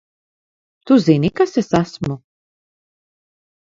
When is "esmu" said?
1.83-2.13